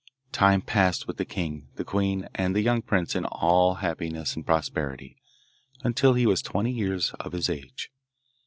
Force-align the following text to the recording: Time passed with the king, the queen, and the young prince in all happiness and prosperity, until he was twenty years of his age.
Time 0.31 0.61
passed 0.63 1.05
with 1.05 1.17
the 1.17 1.25
king, 1.25 1.67
the 1.75 1.83
queen, 1.83 2.27
and 2.33 2.55
the 2.55 2.61
young 2.63 2.81
prince 2.81 3.15
in 3.15 3.23
all 3.23 3.75
happiness 3.75 4.35
and 4.35 4.43
prosperity, 4.47 5.15
until 5.83 6.15
he 6.15 6.25
was 6.25 6.41
twenty 6.41 6.71
years 6.71 7.13
of 7.19 7.33
his 7.33 7.51
age. 7.51 7.91